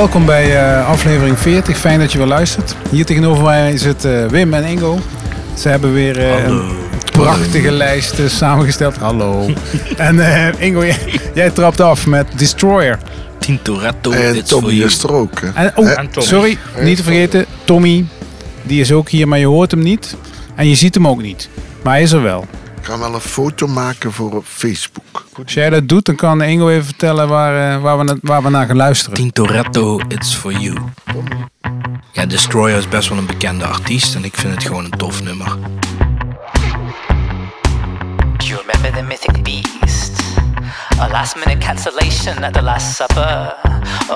[0.00, 1.78] Welkom bij uh, aflevering 40.
[1.78, 2.76] Fijn dat je weer luistert.
[2.90, 4.98] Hier tegenover mij zitten uh, Wim en Ingo.
[5.58, 6.70] Ze hebben weer uh, een
[7.12, 8.96] prachtige lijst samengesteld.
[8.96, 9.50] Hallo.
[9.96, 10.18] en
[10.58, 12.98] Ingo, jij, jij, trapt af met Destroyer.
[13.38, 14.10] Tintoretto.
[14.10, 15.40] En Tommy is er ook.
[15.40, 17.46] En, oh, en sorry, niet te vergeten.
[17.64, 18.06] Tommy,
[18.62, 20.16] die is ook hier, maar je hoort hem niet.
[20.54, 21.48] En je ziet hem ook niet.
[21.82, 22.46] Maar hij is er wel.
[22.80, 25.04] Ik ga wel een foto maken voor op Facebook.
[25.42, 28.50] Als jij dat doet, dan kan Ingo even vertellen waar, uh, waar, we, waar we
[28.50, 29.14] naar gaan luisteren.
[29.14, 30.78] Tintoretto, It's For You.
[32.12, 35.22] Ja, Destroyer is best wel een bekende artiest en ik vind het gewoon een tof
[35.22, 35.56] nummer.
[38.36, 40.22] Do you remember the mythic beast?
[41.00, 43.54] A last minute cancellation at the Last Supper.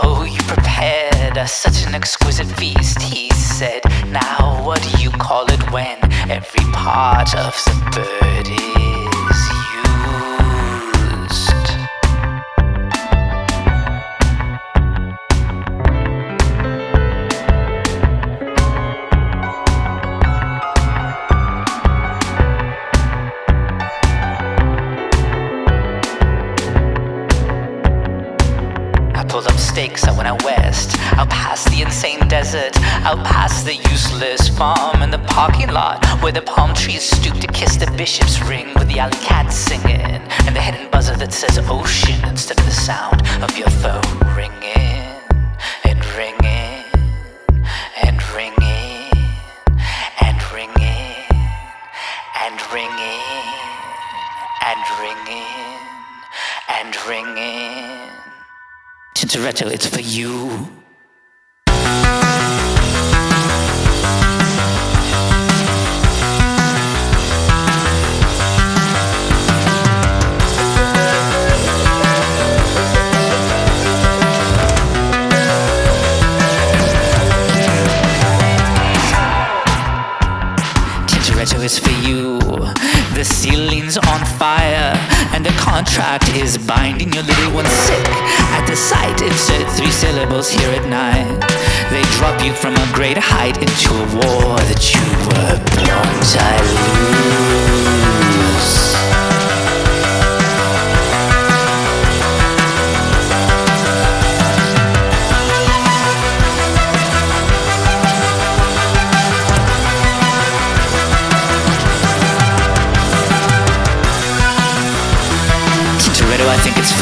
[0.03, 3.83] Oh, you prepared such an exquisite feast, he said.
[4.11, 5.97] Now, what do you call it when
[6.29, 8.74] every part of the bird is
[30.05, 30.99] stakes, I went out west.
[31.17, 36.33] Out past the insane desert, out past the useless farm and the parking lot where
[36.33, 40.57] the palm trees stoop to kiss the bishop's ring with the alley cat singing and
[40.57, 44.03] the hidden buzzer that says ocean instead of the sound of your phone
[44.37, 45.05] ringing
[45.85, 46.85] and ringing
[48.03, 49.11] and ringing
[50.21, 51.25] and ringing
[52.45, 53.45] and ringing
[54.71, 55.79] and ringing
[56.69, 58.34] and ringing.
[59.25, 60.69] Tintoretto, it's for you.
[85.85, 88.07] Contract is binding your little one sick.
[88.57, 91.41] At the sight, insert three syllables here at night.
[91.91, 97.99] They drop you from a great height into a war that you were born to
[97.99, 98.04] lose.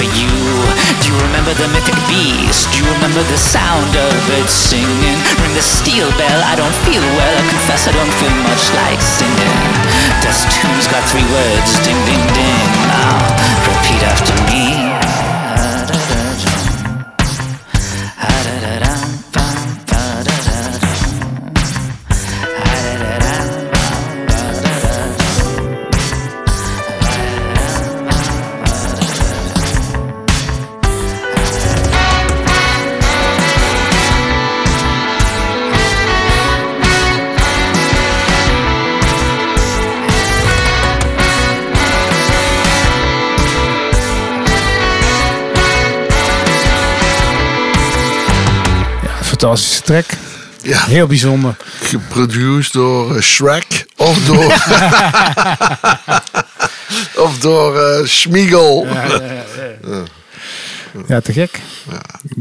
[0.02, 0.34] For you.
[0.98, 2.66] Do you remember the mythic beast?
[2.72, 5.18] Do you remember the sound of it singing?
[5.38, 7.34] Ring the steel bell, I don't feel well.
[7.38, 9.62] I confess I don't feel much like singing.
[10.22, 12.70] This tune's got three words, ding ding ding.
[12.90, 13.14] Now
[13.70, 14.81] repeat after me.
[49.52, 50.06] Fantastische track.
[50.62, 51.56] Ja, Heel bijzonder.
[51.82, 54.52] geproduced door eh, Shrek of door,
[57.26, 58.86] of door eh, Schmiegel.
[61.06, 61.60] Ja, te gek.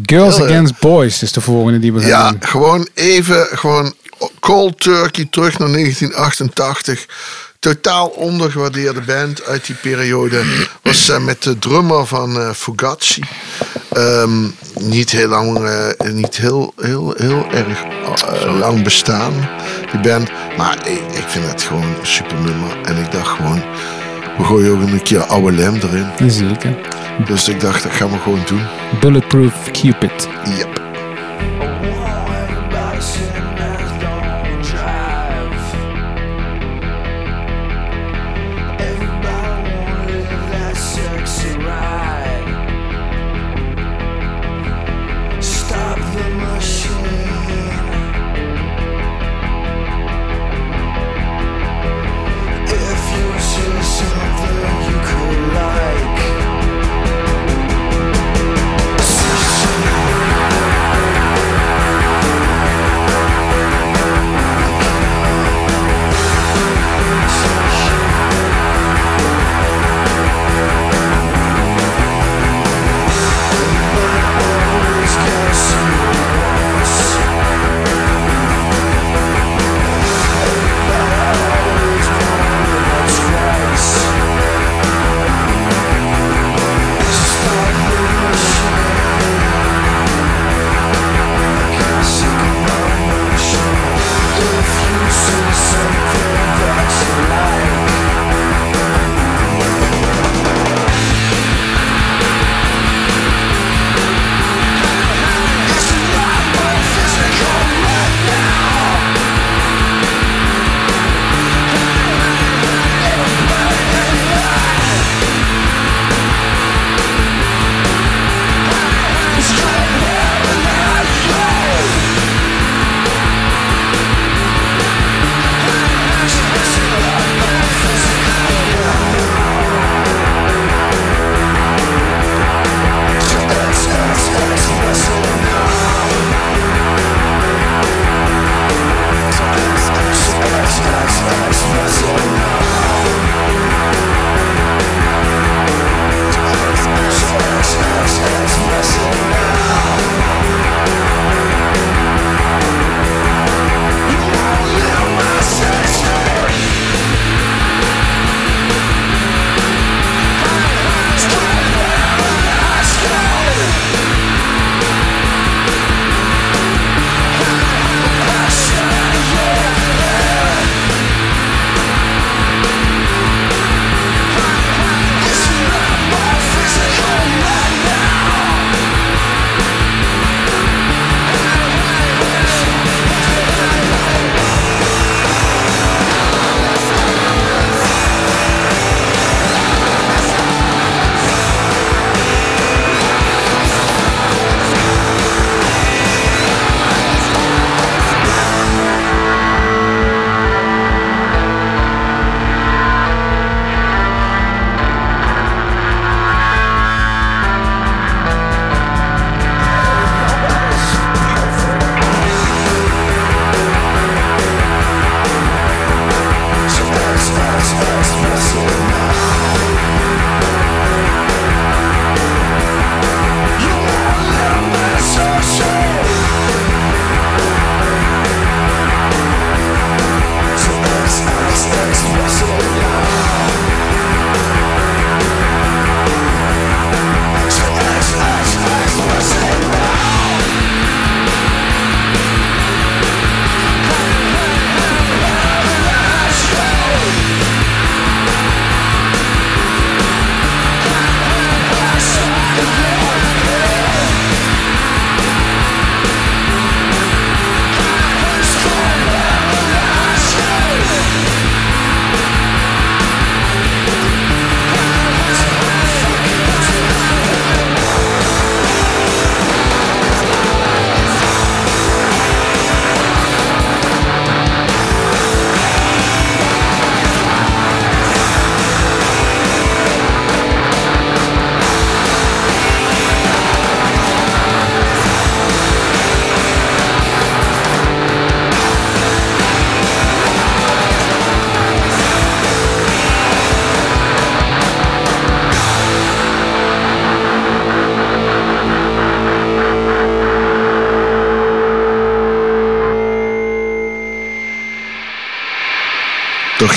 [0.06, 2.40] Girls Heel, eh, Against Boys is de volgende die we gaan Ja, doen.
[2.44, 3.94] gewoon even, gewoon
[4.40, 7.06] cold turkey terug naar 1988.
[7.62, 10.44] Totaal ondergewaardeerde band uit die periode.
[10.81, 13.22] Was eh, met de drummer van eh Fugazi.
[13.90, 14.44] Ehm,
[14.80, 19.50] niet heel lang, eh, niet heel, heel, heel erg eh, lang bestaan,
[19.92, 20.31] die band.
[20.58, 22.81] Maar ik, ik vind het gewoon een super nummer.
[22.84, 23.64] En ik dacht gewoon,
[24.38, 26.31] we gooien ook een keer oude lem erin.
[26.31, 26.75] Zeker.
[27.25, 28.66] Dus ik dacht, dat gaan we gewoon doen.
[29.00, 30.28] Bulletproof Cupid.
[30.57, 30.91] Yep.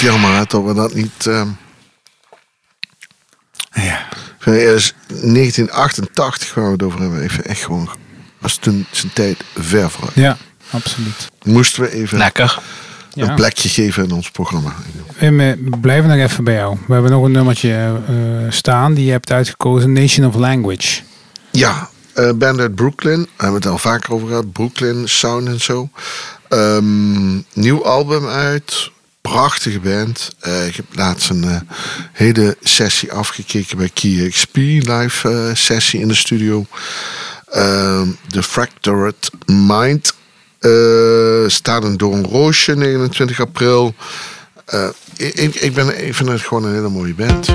[0.05, 1.27] Jammer hè, dat we dat niet...
[1.27, 1.49] ehm,
[3.73, 3.99] Ja.
[4.11, 7.21] ik vind eerst 1988 waar we het over hebben.
[7.23, 7.89] Even echt gewoon...
[8.39, 10.15] was toen zijn tijd ver vooruit.
[10.15, 10.37] ja,
[10.71, 11.31] absoluut.
[11.45, 12.59] Moesten we even Lekker.
[13.15, 13.35] een Ja.
[13.35, 14.75] plekje geven in ons programma.
[15.19, 16.77] Eh, we blijven nog even bij jou.
[16.87, 18.15] We hebben nog een nummertje eh,
[18.53, 19.93] staan die je hebt uitgekozen.
[19.93, 21.03] Nation of Language.
[21.51, 23.17] Ja, eh band uit Brooklyn.
[23.19, 24.53] Daar hebben we het al vaker over gehad.
[24.53, 25.89] Brooklyn Sound en zo.
[26.49, 28.91] Ehm, nieuw album uit.
[29.31, 30.35] Prachtige band.
[30.41, 31.61] Eh, ik heb laatst een eh,
[32.13, 34.57] hele sessie afgekeken bij Key XP.
[34.57, 36.67] Live eh, sessie in de studio.
[37.51, 40.15] Ehm, The Fractured Mind.
[41.47, 43.95] staat door een roosje 29 april.
[45.17, 47.49] Ik, ik, ben, ik vind het gewoon een hele mooie band.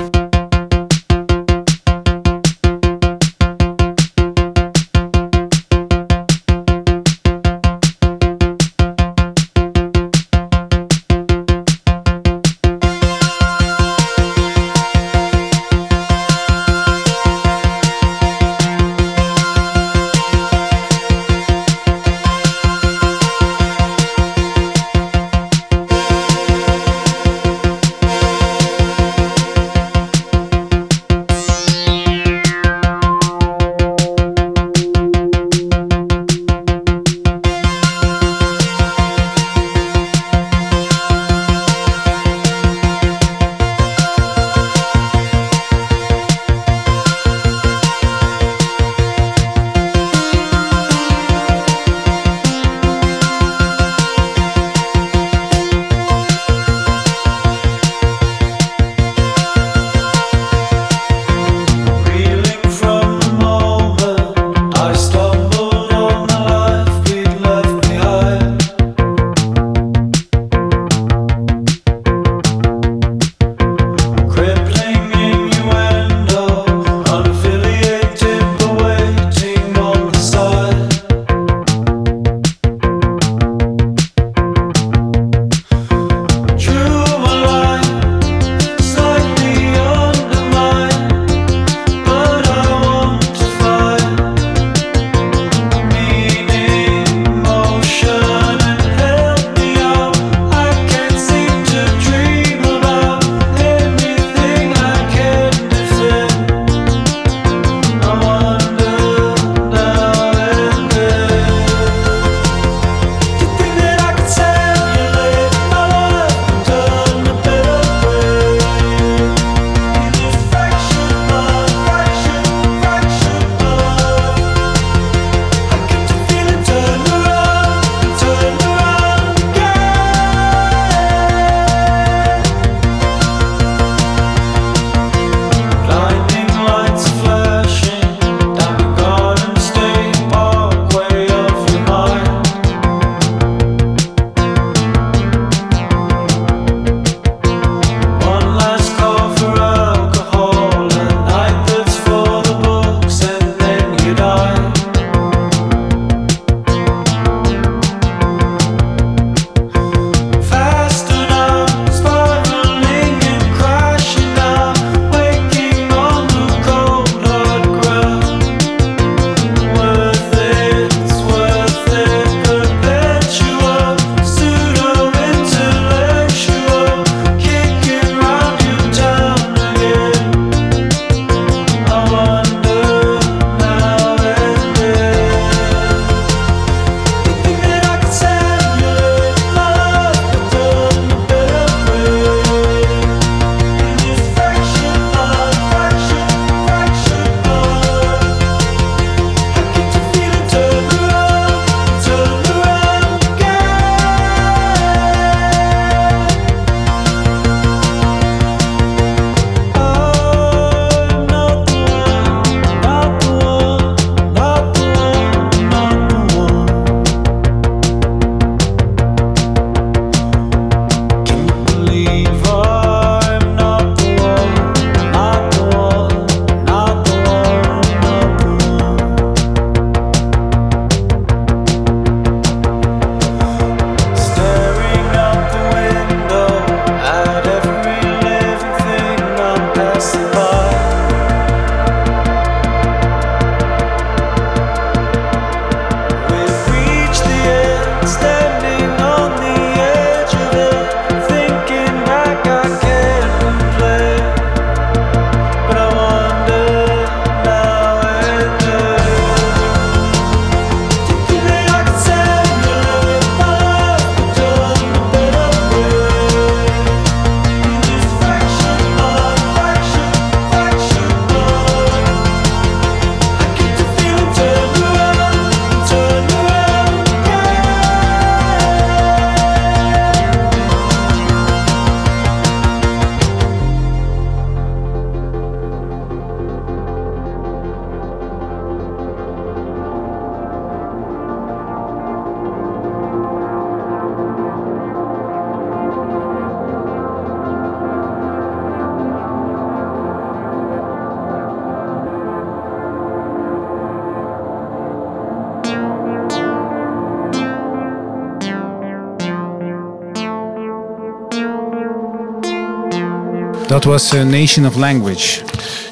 [313.90, 315.42] Was eh, Nation of Language.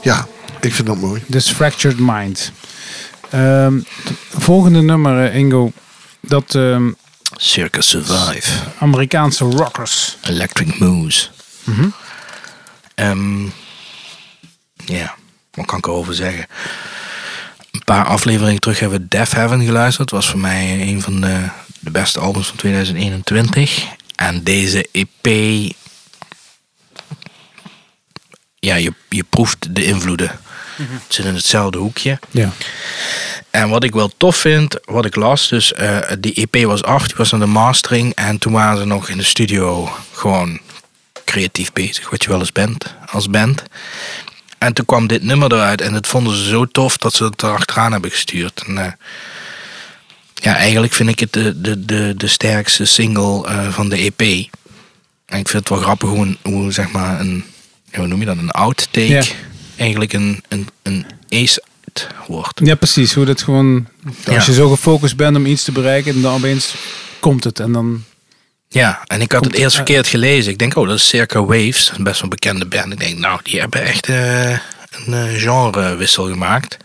[0.03, 0.27] Ja,
[0.61, 1.23] ik vind dat mooi.
[1.27, 2.53] Dus Fractured Mind.
[3.31, 3.79] Ehm,
[4.29, 5.73] volgende nummer, eh, Ingo.
[6.21, 6.91] Dat ehm,
[7.37, 8.51] Circus Survive.
[8.79, 10.17] Amerikaanse rockers.
[10.23, 11.29] Electric Moose.
[12.95, 13.45] Ehm,
[14.85, 15.15] ja,
[15.51, 16.47] wat kan ik erover zeggen?
[17.71, 20.09] Een paar afleveringen terug hebben we Death Heaven geluisterd.
[20.09, 21.49] Dat was voor mij een van de,
[21.81, 23.87] de beste albums van 2021.
[24.17, 25.27] En deze EP...
[28.61, 30.41] Ja, je, je proeft de invloeden.
[30.77, 32.19] Het zit in hetzelfde hoekje.
[32.31, 32.53] Ja.
[33.51, 37.07] En wat ik wel tof vind, wat ik las, dus eh, die EP was af,
[37.07, 38.15] die was aan de mastering.
[38.15, 40.61] En toen waren ze nog in de studio gewoon
[41.25, 43.63] creatief bezig, wat je wel eens bent als band.
[44.59, 47.43] En toen kwam dit nummer eruit en dat vonden ze zo tof dat ze het
[47.43, 48.63] erachteraan hebben gestuurd.
[48.67, 48.93] En, eh,
[50.35, 54.21] ja, eigenlijk vind ik het de, de, de, de sterkste single eh, van de EP.
[55.27, 57.45] En ik vind het wel grappig hoe, hoe zeg maar een,
[57.93, 59.23] hoe noem je dat, een outtake Ja.
[59.77, 61.63] eigenlijk een, een, een ace
[62.27, 62.61] wordt.
[62.65, 63.15] ja, precies.
[63.15, 63.89] Hoe dat gewoon...
[64.27, 66.75] Als je zo gefocust bent om iets te bereiken, en dan opeens
[67.21, 67.61] komt het.
[67.61, 68.05] En dan...
[68.69, 70.53] Ja, en ik had het eerst verkeerd gelezen.
[70.53, 72.93] Ik denk, oh, dat is Circa Waves, een best wel een bekende band.
[72.93, 74.59] Ik denk, nou, die hebben echt eh, een
[75.07, 76.77] eh, genrewissel gemaakt.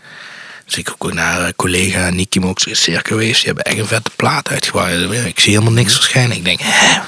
[0.76, 4.10] Ik ook naar eh, collega Niki ook zei, Circa Waves, die hebben echt een vette
[4.16, 5.26] plaat uitgewaard.
[5.26, 6.36] Ik zie helemaal niks verschijnen.
[6.36, 7.00] Ik denk, hè?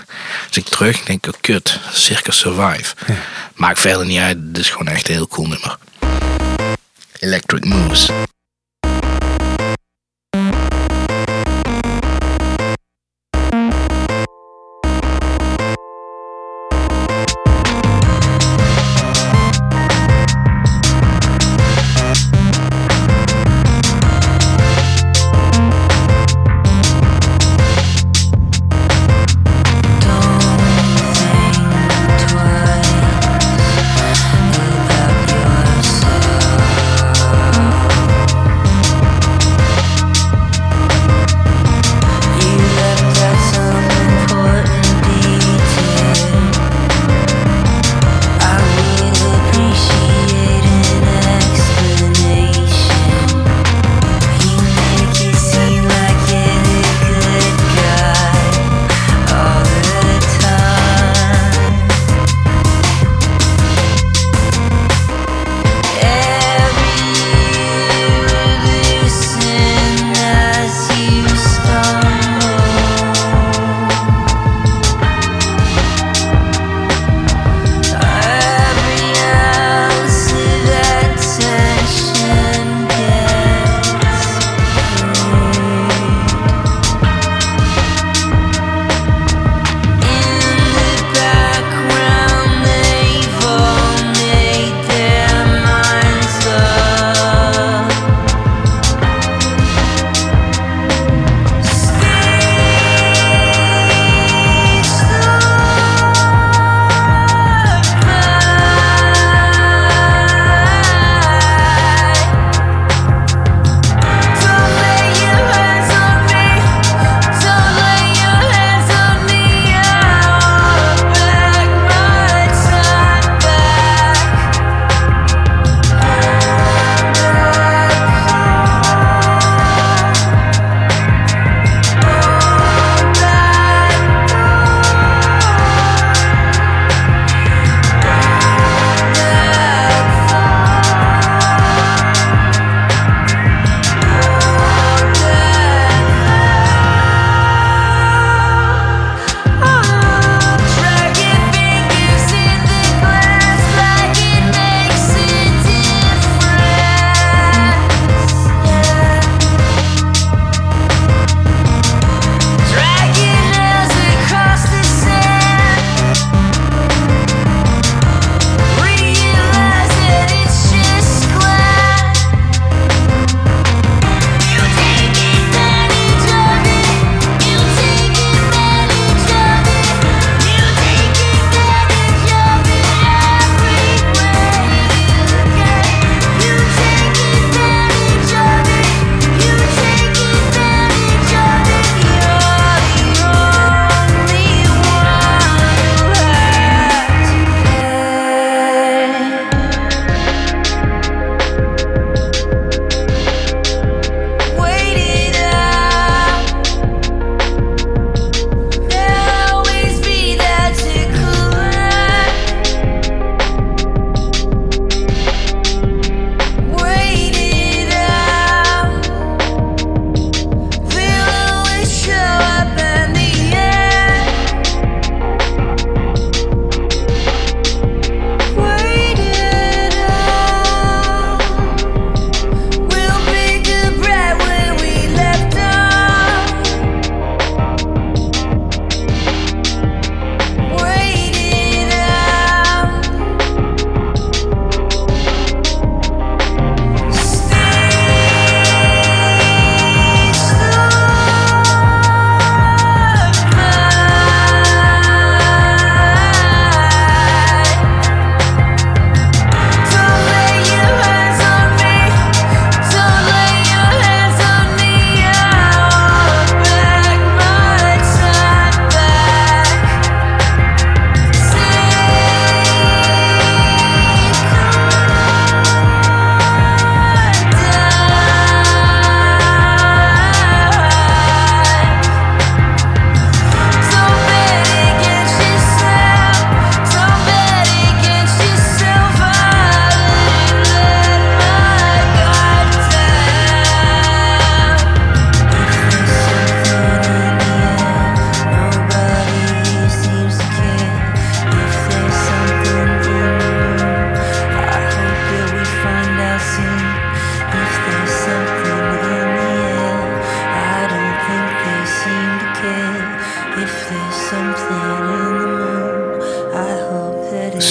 [0.49, 2.94] Dus ik terug, ik denk, oh, kut, Circa Survive.
[3.54, 5.76] Maakt verder niet uit, het is gewoon echt een heel cool nummer.
[7.18, 8.12] Electric Moose.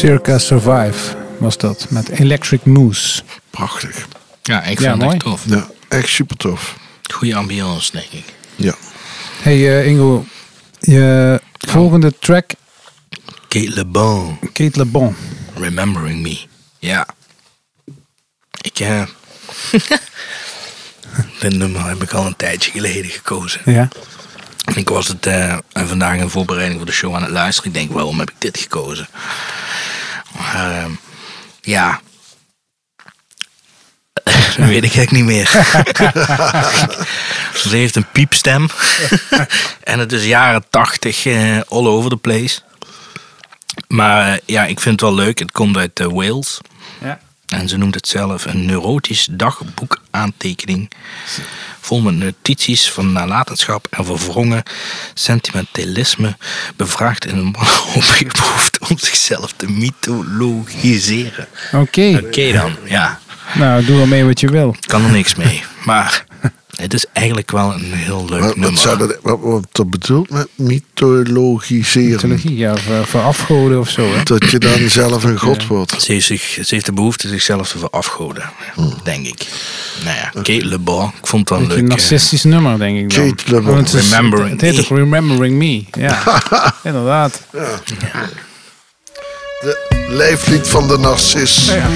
[0.05, 1.85] Circa Survive was dat.
[1.89, 3.21] Met Electric Moose.
[3.49, 4.07] Prachtig.
[4.43, 5.11] Ja, ik Ja, vind het mooi.
[5.15, 5.41] echt tof.
[5.45, 6.75] Ja, echt super tof.
[7.13, 8.23] Goede ambiance, denk ik.
[8.55, 8.75] Ja.
[9.41, 10.25] Hey eh, Ingo,
[10.79, 12.49] je volgende track,
[13.47, 15.15] Kate Le Bon, Kate Le Bon.
[15.55, 16.39] Remembering Me.
[16.79, 17.07] Ja.
[18.61, 19.01] Ik, eh...
[21.39, 23.61] Dit nummer heb ik al een tijdje geleden gekozen.
[23.65, 23.87] Ja.
[24.75, 27.69] Ik was het eh, vandaag in voorbereiding voor de show aan het luisteren.
[27.71, 29.07] Ik denk, waarom heb ik dit gekozen?
[30.37, 30.91] Ehm,
[31.61, 32.01] ja.
[34.23, 35.47] Dat weet ik eigenlijk niet meer.
[37.69, 38.67] Ze heeft een piepstem.
[39.83, 42.59] en het is jaren tachtig, eh, all over the place.
[43.87, 45.39] Maar eh, ja, ik vind het wel leuk.
[45.39, 46.61] Het komt uit eh, Wales.
[47.01, 47.19] Ja.
[47.45, 50.91] En ze noemt het zelf een neurotisch dagboekaantekening.
[51.79, 54.63] Vol met notities van nalatenschap en verwrongen
[55.13, 56.37] sentimentalisme.
[56.75, 61.47] Bevraagd in een wanhopige behoefte om zichzelf te mythologiseren.
[61.73, 63.19] Oké, Oké dan, ja.
[63.53, 64.75] nou doe ermee wat je wil.
[64.79, 65.63] Kan er niks mee.
[65.83, 66.24] Maar
[66.75, 68.79] het is eigenlijk wel een heel leuk Wat, wat, nummer.
[68.79, 72.09] zou dat, wat, wat dat bedoelt met mythologiseren?
[72.29, 74.13] Mythologie, ja, voor, voor afgoden of zo.
[74.13, 74.23] Hè?
[74.23, 76.01] Dat je dan zelf een god wordt.
[76.01, 78.49] Ze heeft, zich, ze heeft de behoefte zichzelf te verafgoden,
[79.03, 79.47] denk ik.
[80.03, 81.83] Nou ja, Kate Le Bon, ik vond het wel Beetje leuk.
[81.83, 83.29] een narcistisch nummer, denk ik dan.
[83.35, 83.73] Kate Le Bon.
[83.75, 84.81] Want het is- Remembering Het heet Me.
[84.81, 85.83] ook Remembering Me.
[86.01, 86.23] Ja,
[86.83, 87.41] inderdaad.
[89.61, 91.65] De lijflied van de narcis.
[91.65, 91.89] Ja.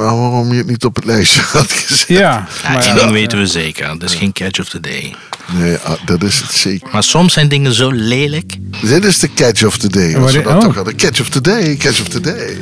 [0.00, 2.08] Wel waarom je het niet op het lijstje had gezet.
[2.08, 3.90] Ja, maar ja, ding weten we zeker.
[3.90, 5.14] Het is geen catch of the day.
[5.52, 6.88] Nee, ah, dat is het zeker.
[6.92, 8.56] Maar soms zijn dingen zo lelijk.
[8.82, 10.12] Dit is de catch of the day.
[10.12, 10.60] Maar Als we dat oh.
[10.60, 10.96] toch hadden.
[10.96, 12.56] Catch of the day, catch of the day.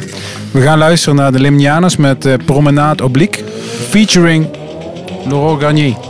[0.50, 3.44] we gaan luisteren naar de Limnianers met eh, Promenade Oblique.
[3.90, 4.48] Featuring
[5.26, 6.07] Laurent Garnier.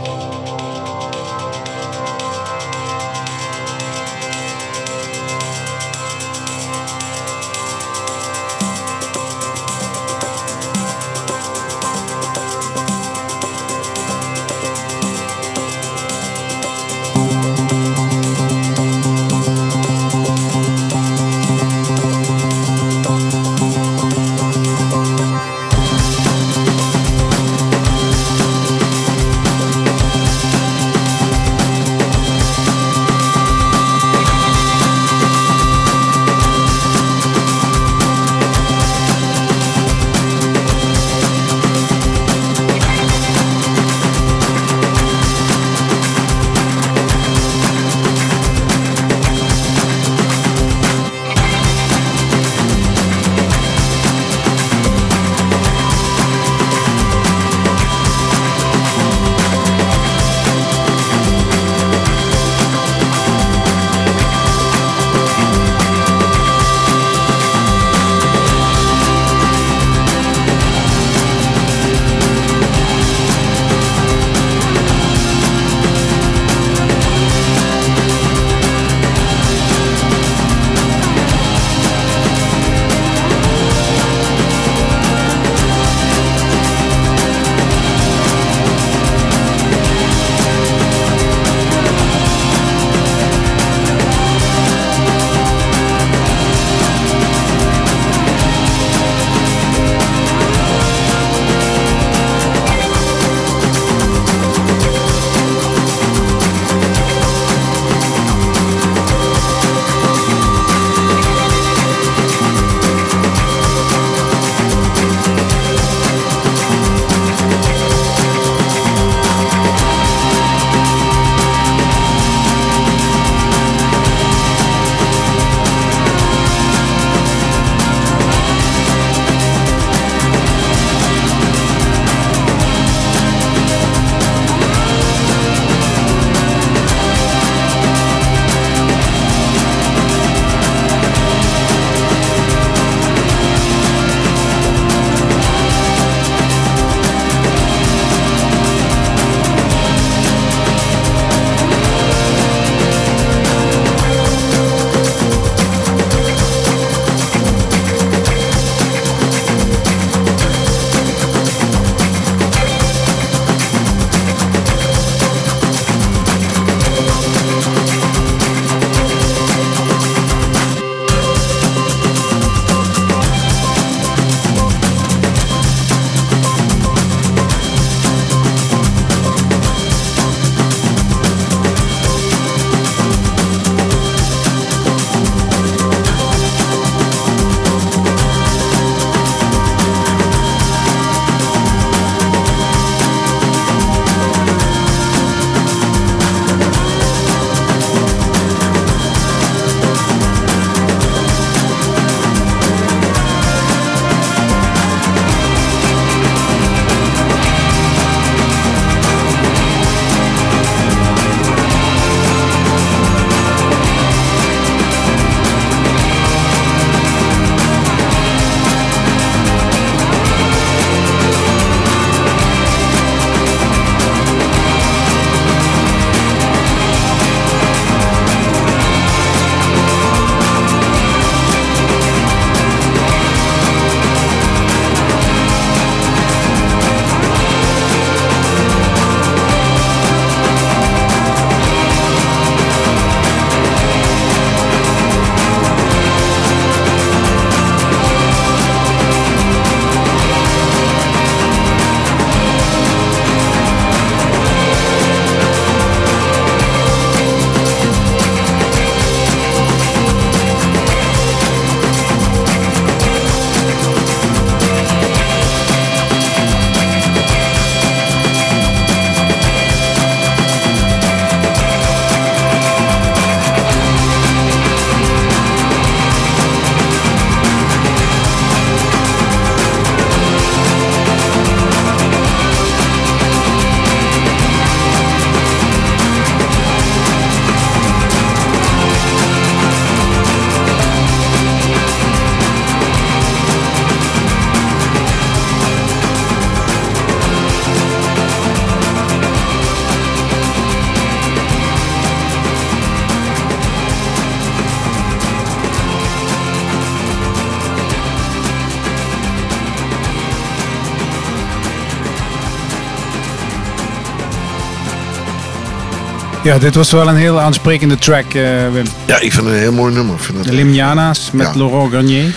[316.49, 318.85] Ja, dit was wel een heel aansprekende track, eh, Wim.
[319.05, 320.19] Ja, ik vind het een heel mooi nummer.
[320.19, 321.53] Vind het De Limniana's met Ja.
[321.57, 322.35] Laurent Garnier.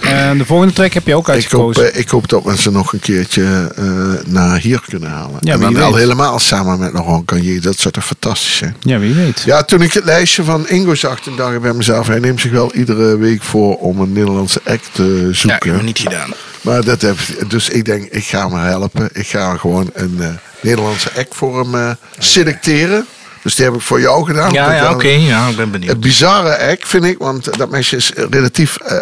[0.00, 1.92] En de volgende track heb je ook Ik hoop, uitgekozen.
[1.92, 3.84] eh, ik hoop dat we ze nog een keertje eh,
[4.26, 5.36] naar hier kunnen halen.
[5.40, 7.60] Ja, en al helemaal samen met Laurent Garnier.
[7.60, 8.76] Dat zou toch fantastisch zijn.
[8.80, 9.42] Ja, wie weet.
[9.44, 12.06] Ja, toen ik het lijstje van Ingo zag, toen dacht ik bij mezelf...
[12.06, 15.66] hij neemt zich wel iedere week voor om een Nederlandse act te Ja, ik zoeken.
[15.68, 16.30] heb het niet gedaan.
[16.60, 17.16] Maar dat heb,
[17.48, 19.08] dus ik denk, ik ga hem helpen.
[19.12, 20.28] Ik ga gewoon een eh,
[20.62, 23.06] Nederlandse voor hem eh, selecteren.
[23.42, 24.52] Dus die heb ik voor jou gedaan.
[24.52, 25.08] Ja, ja wel oké.
[25.08, 26.00] Ja, ik ben Een benieuwd.
[26.00, 28.96] bizarre act vind ik, want dat meisje is relatief eh,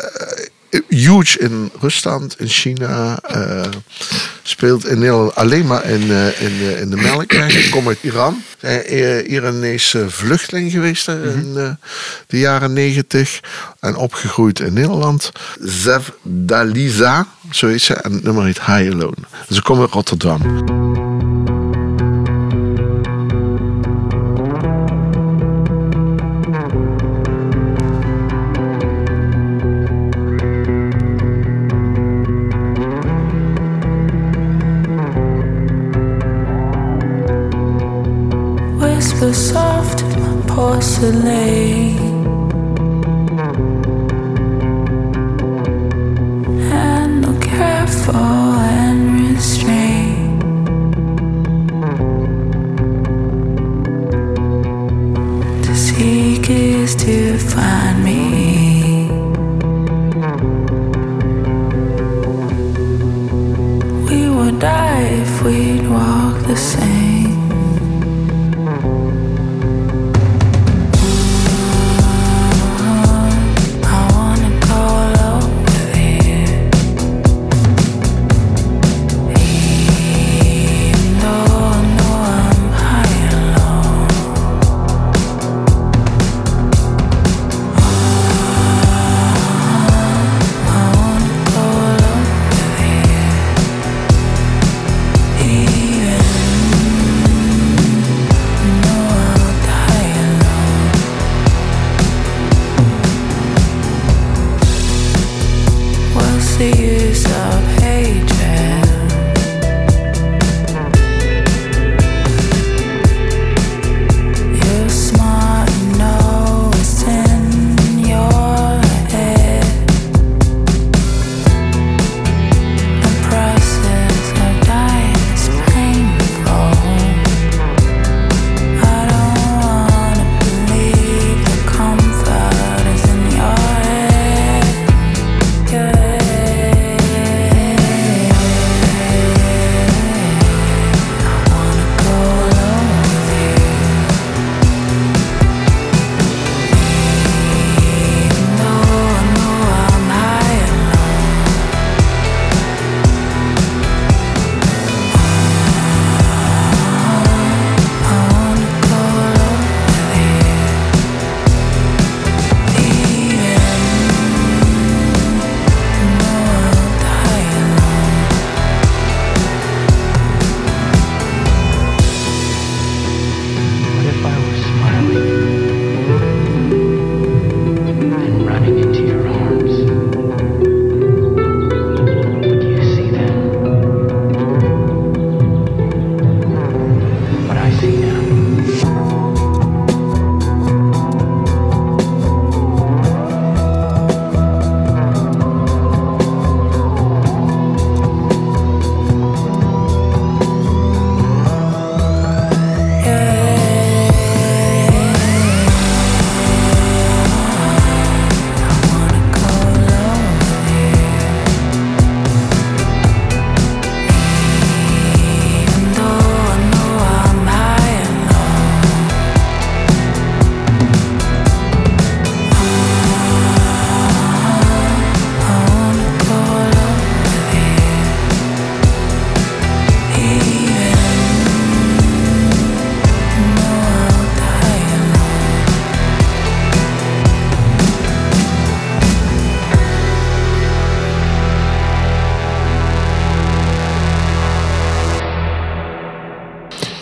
[0.89, 3.19] huge in Rusland, in China.
[3.23, 3.63] eh,
[4.43, 7.69] speelt in Nederland alleen maar in, eh, in, eh, in de melkweg.
[7.71, 8.43] Komt uit Iran.
[8.61, 11.71] Zij eh, Iranese vluchteling geweest hè, in eh,
[12.27, 13.41] de jaren negentig.
[13.81, 15.33] En opgegroeid in Nederland.
[15.61, 17.95] Zev Daliza, zo heet ze.
[17.95, 19.17] En het nummer heet High Alone.
[19.51, 20.41] Ze komt uit Rotterdam.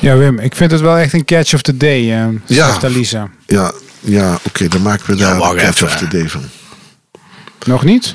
[0.09, 1.99] Ja, Wim, ik vind het wel echt een catch of the day.
[2.13, 2.67] eh Ja.
[2.67, 3.31] zegt Alisa.
[3.47, 5.87] Ja, ja oké, dan maken we Ja, daar een catch even.
[5.87, 6.43] of the day van.
[7.67, 8.15] Nog niet?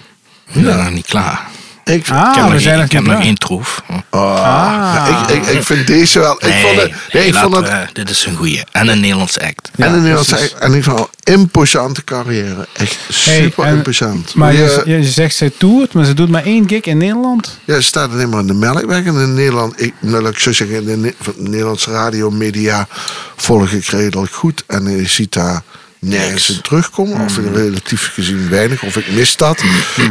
[0.54, 1.48] We zijn nog niet klaar.
[1.86, 3.84] Ik, Ah, ik heb, we nog, zijn één- ik heb nog troef.
[4.10, 5.26] oh, Ah.
[5.28, 6.34] ik, ik, ik vind deze wel.
[6.46, 8.64] Ik vond het, nee, ik vond het we- dit is een goeie.
[8.72, 9.70] En een Nederlands act.
[9.76, 10.54] Ja, en een Nederlandse, precies.
[10.54, 12.68] en in ieder geval imposante carrière.
[12.74, 14.34] Echt super en- imposant.
[14.36, 17.58] Maar je, je, je zegt zij toert, maar ze doet maar één gig in Nederland.
[17.66, 19.06] Ja, ze staat alleen maar in de Melkweg.
[19.06, 22.88] En in Nederland, ik, nou, ik zo zeggen, in de Nederlandse radiomedia
[23.36, 24.64] volg ik redelijk goed.
[24.68, 25.62] En je ziet daar
[26.04, 27.22] nergens in terugkomen.
[27.26, 27.54] Of Hmm.
[27.56, 28.84] relatief gezien weinig.
[28.84, 29.64] Of ik mis dat.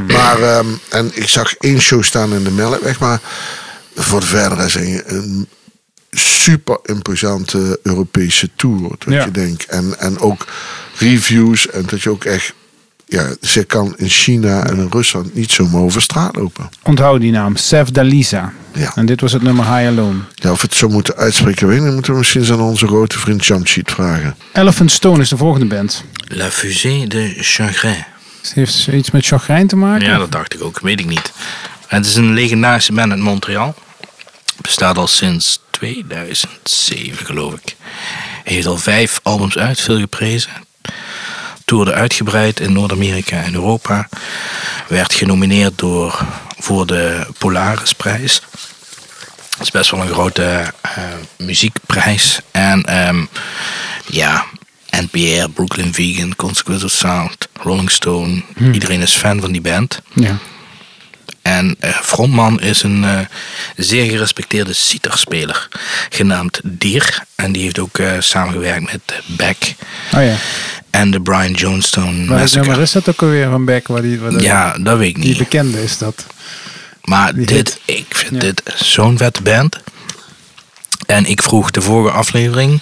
[0.07, 2.99] Maar, ehm, en ik zag één show staan in de Melkweg.
[2.99, 3.21] Maar
[3.95, 5.49] voor de verdere is een, een
[6.11, 8.81] super imposante Europese tour.
[8.99, 9.25] Dat Ja.
[9.25, 9.65] je denkt.
[9.67, 10.47] En, en ook
[10.99, 11.69] reviews.
[11.71, 12.53] En dat je ook echt...
[13.13, 16.69] Ja, ze kan in China en in Rusland niet zomaar over straat lopen.
[16.83, 18.53] Onthoud die naam, Sef Dalisa.
[18.75, 18.93] Ja.
[18.95, 20.19] En dit was het nummer High Alone.
[20.35, 21.93] Ja, of we het zo moeten uitspreken, weet ik niet.
[21.93, 24.37] moeten we misschien eens aan onze grote vriend Jamshid vragen.
[24.53, 26.05] Elephant Stone is de volgende band.
[26.29, 28.05] La Fusée de Chagrin.
[28.55, 30.07] Heeft ze iets met chagrijn te maken?
[30.07, 30.81] Ja, dat dacht ik ook.
[30.81, 31.33] Weet ik niet.
[31.87, 33.75] Het is een legendarische band uit Montreal.
[34.61, 37.77] Bestaat al sinds 2007, geloof ik.
[38.45, 40.51] Heeft al vijf albums uit, veel geprezen.
[41.73, 44.09] Toerde uitgebreid in Noord-Amerika en Europa.
[44.89, 46.27] Werd genomineerd door,
[46.59, 48.43] voor de Polarisprijs.
[49.51, 51.03] Dat is best wel een grote eh,
[51.37, 52.41] muziekprijs.
[52.51, 53.25] En ehm,
[54.07, 54.45] ja,
[54.91, 58.43] NPR, Brooklyn Vegan, Consequence of Sound, Rolling Stone.
[58.73, 60.03] Iedereen is fan van die band.
[60.15, 60.39] Ja.
[61.43, 63.19] En eh, frontman is een eh,
[63.77, 65.69] zeer gerespecteerde sitarspeler
[66.09, 67.25] genaamd Dier.
[67.35, 69.75] En die heeft ook samengewerkt met Beck
[70.15, 70.37] Oh ja.
[70.93, 72.61] En de Brian Jonestown Welk Massacre.
[72.61, 73.87] nummer is dat ook alweer van Beck?
[73.89, 75.39] Waar die, waar Ja, dat weet ik Die niet.
[75.39, 76.27] bekende is dat.
[77.03, 78.39] Maar die dit, ik vind Ja.
[78.41, 79.79] dit zo'n vette band.
[81.07, 82.81] En ik vroeg de vorige aflevering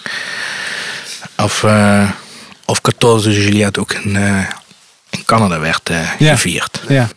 [1.36, 2.10] of, eh
[2.64, 4.38] of 14 Juliet ook in, eh,
[5.10, 6.30] in Canada werd eh, Ja.
[6.32, 6.80] gevierd.
[6.88, 7.08] Ja,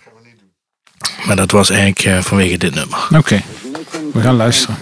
[1.25, 3.07] Maar dat was eigenlijk vanwege dit nummer.
[3.17, 3.41] oké.
[4.13, 4.77] We gaan luisteren.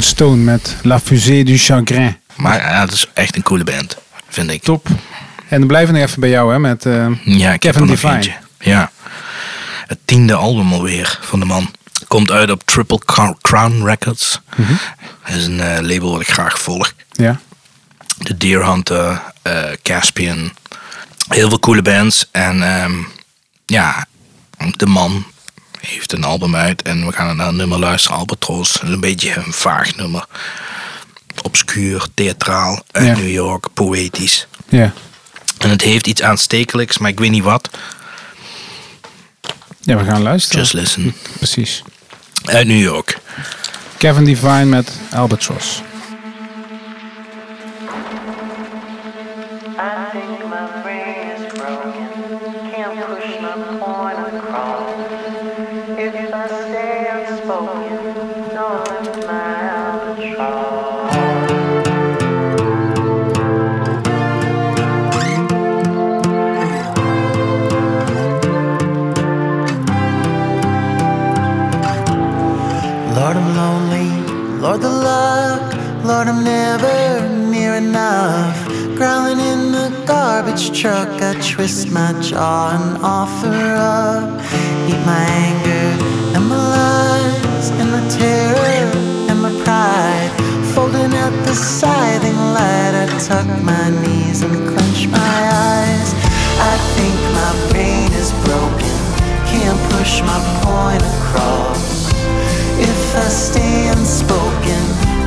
[0.00, 2.16] Stone met La Fusée du Chagrin.
[2.36, 3.96] Maar ja, het is echt een coole band,
[4.28, 4.62] vind ik.
[4.62, 4.88] Top.
[5.48, 8.32] En dan blijven we nog even bij jou, hè, met eh, Ja, Kevin eentje.
[8.58, 8.90] Ja.
[9.86, 11.70] Het tiende album alweer van de man.
[12.08, 14.40] Komt uit op Triple Cro- Crown Records.
[14.56, 14.72] Mhm.
[15.26, 16.92] Dat is een eh, label wat ik graag volg.
[17.10, 17.40] Ja.
[18.18, 20.52] De Deer Hunter, eh, Caspian.
[21.28, 22.28] Heel veel coole bands.
[22.32, 22.94] En ehm,
[23.66, 24.06] ja,
[24.76, 25.24] de man
[25.86, 26.82] heeft een album uit.
[26.82, 28.78] En we gaan naar een nummer luisteren, Albatros.
[28.82, 30.26] Een beetje een vaag nummer.
[31.42, 33.14] Obscuur, theatraal, uit Ja.
[33.14, 34.46] New York, poëtisch.
[34.68, 34.92] Ja.
[35.58, 37.68] En het heeft iets aanstekelijks, maar ik weet niet wat.
[39.80, 40.58] ja, we gaan luisteren.
[40.60, 41.14] Just listen.
[41.36, 41.82] Precies.
[42.44, 43.18] Uit New York.
[43.98, 45.82] Kevin Devine met Albatross.
[80.54, 84.30] Garbage truck, I twist my jaw and offer up.
[84.88, 85.86] Eat my anger
[86.34, 88.90] and my lies and my terror
[89.30, 90.30] and my pride.
[90.74, 96.14] Folding out the scything light, I tuck my knees and clench my eyes.
[96.72, 98.96] I think my brain is broken,
[99.50, 102.12] can't push my point across.
[102.78, 104.82] If I stay unspoken,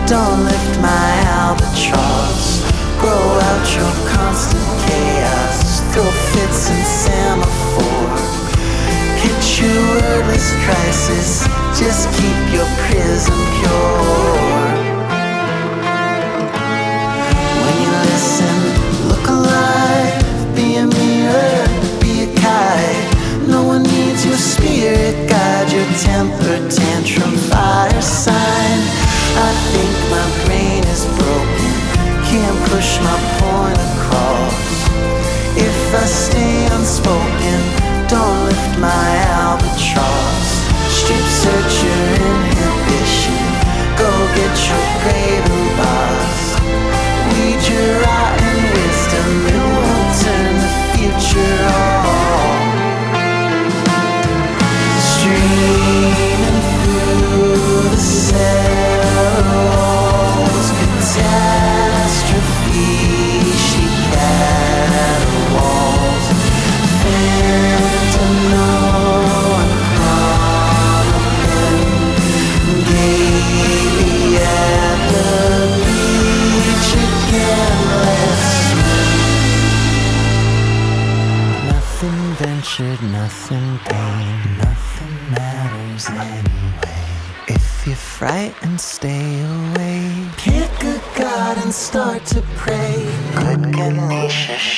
[0.08, 1.10] don't lift my
[1.44, 2.64] albatross.
[3.00, 5.17] Grow out your constant chaos,
[5.98, 8.18] throw fits and semaphore.
[9.18, 11.42] Picture wordless crisis,
[11.74, 14.78] just keep your prism pure.
[17.64, 18.58] When you listen,
[19.10, 20.14] look alive,
[20.56, 21.66] be a mirror,
[22.00, 23.48] be a kite.
[23.48, 28.80] No one needs your spirit guide, your temper tantrum fire sign.
[29.48, 31.74] I think my brain is broken,
[32.30, 33.37] can't push my.
[35.88, 39.08] If I stay unspoken, don't lift my
[39.40, 40.37] albatross.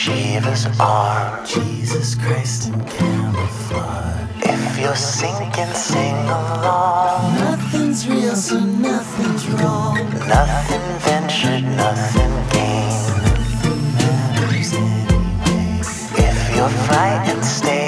[0.09, 1.45] Shiva's arm.
[1.45, 4.27] Jesus Christ in camouflage.
[4.41, 7.35] If you're sinking, sing along.
[7.35, 9.97] Nothing's real, so nothing's wrong.
[10.27, 13.09] Nothing ventured, nothing gained.
[13.21, 15.79] Nothing matters anyway.
[16.27, 17.78] If you're frightened, stay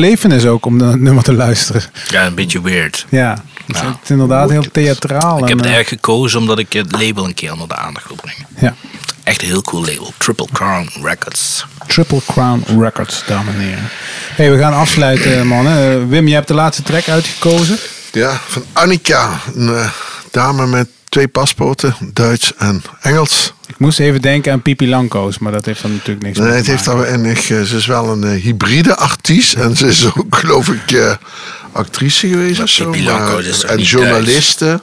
[0.00, 1.82] belevenis ook om dat nummer te luisteren.
[2.08, 3.06] Ja, een beetje weird.
[3.08, 5.38] Ja, het is, het is inderdaad heel theatraal.
[5.38, 8.08] Ik heb het eh, erg gekozen omdat ik het label een keer onder de aandacht
[8.08, 8.46] wil brengen.
[8.58, 8.74] Ja.
[9.24, 10.12] Echt een heel cool label.
[10.16, 11.66] Triple Crown Records.
[11.86, 13.88] Triple Crown Records, dames en heren.
[14.34, 15.92] Hey, we gaan afsluiten, mannen.
[15.92, 17.78] Eh, Wim, je hebt de laatste track uitgekozen.
[18.12, 19.40] Ja, van Annika.
[19.54, 19.90] Een eh,
[20.30, 23.52] dame met twee paspoorten, Duits en Engels.
[23.66, 26.56] Ik moest even denken aan Pipi Lanko's, maar dat heeft dan natuurlijk niks Nee, mee
[26.56, 27.02] het te heeft maken.
[27.02, 27.50] daar weinig.
[27.50, 29.54] eh, Ze is wel een eh, hybride artiest.
[29.54, 31.14] En ze is ook, geloof ik, eh,
[31.72, 32.90] actrice geweest Maar of zo.
[32.90, 34.80] Pippi maar- Langkous is toch en niet journaliste.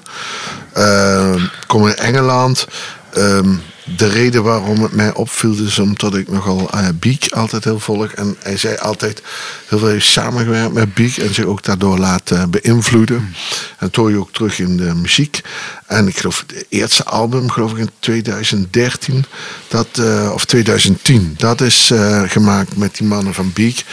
[0.74, 1.36] Eh,
[1.68, 2.68] kom in Engeland.
[3.14, 3.50] Ehm,
[3.98, 6.70] de reden waarom het mij opviel is omdat ik nogal
[7.00, 8.12] Beek altijd heel volg.
[8.12, 9.22] En hij zei altijd
[9.68, 11.18] heel veel heeft samengewerkt met Beek.
[11.18, 13.18] En zich ook daardoor laten beïnvloeden.
[13.18, 13.36] En
[13.78, 15.42] dat hoor je ook terug in de muziek.
[15.88, 19.26] En ik geloof het eerste album, geloof ik in 2013.
[19.68, 21.34] Dat, eh, of 2010.
[21.38, 21.92] Dat is
[22.26, 23.84] gemaakt met die mannen van Beek.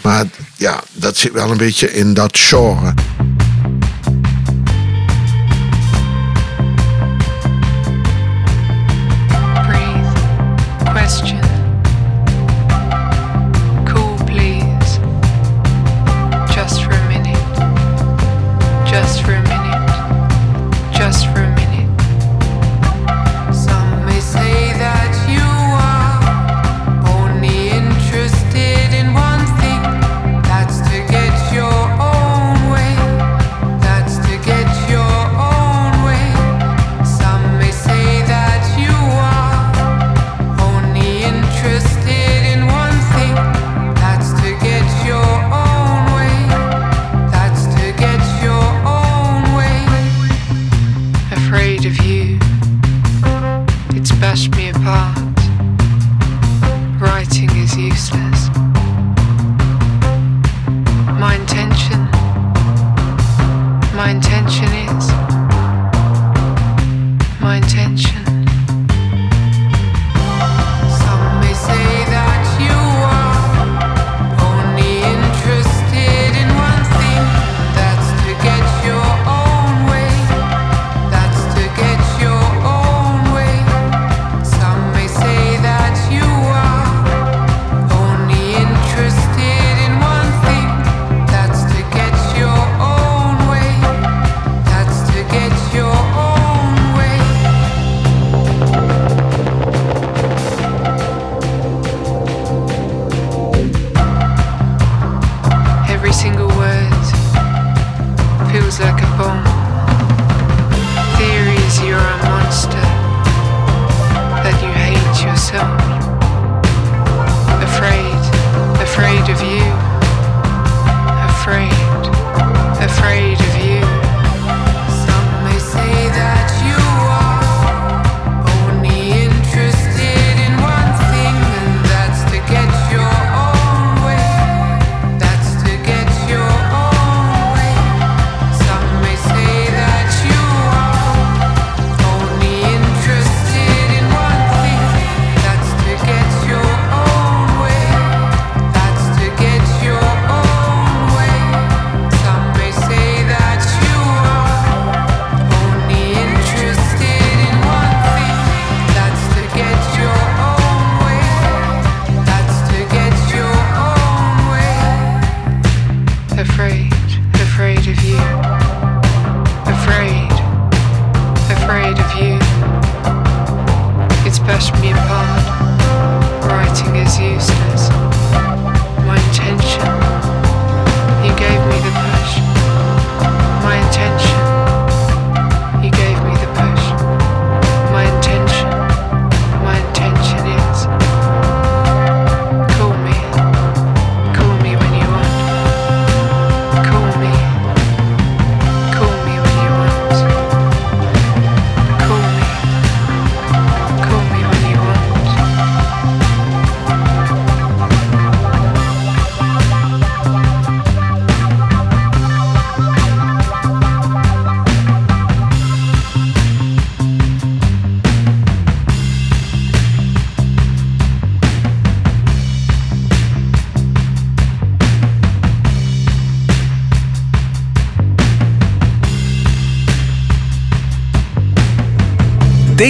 [0.00, 0.24] Maar
[0.56, 2.94] ja, dat zit wel een beetje in dat genre.
[11.00, 11.49] Question.
[54.60, 55.16] Me apart.
[57.00, 58.40] Writing is useless.
[61.24, 62.00] My intention,
[64.00, 65.06] my intention is,
[67.40, 68.24] my intention.
[71.00, 71.99] Some may say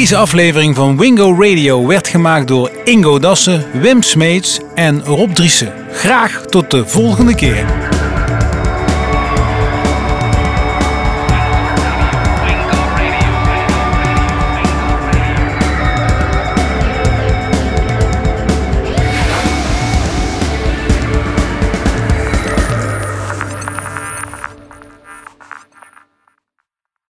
[0.01, 5.73] Deze aflevering van Wingo Radio werd gemaakt door Ingo Dassen, Wim Smeets en Rob Driessen.
[5.93, 7.90] Graag tot de volgende keer.